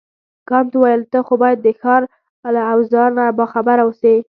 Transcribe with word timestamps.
کانت 0.49 0.71
وویل 0.75 1.01
ته 1.11 1.19
خو 1.25 1.33
باید 1.41 1.59
د 1.61 1.67
ښار 1.81 2.01
له 2.55 2.61
اوضاع 2.73 3.07
نه 3.17 3.25
باخبره 3.37 3.81
اوسې. 3.85 4.15